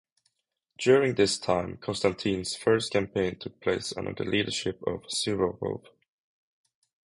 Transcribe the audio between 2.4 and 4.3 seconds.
first campaign took place under the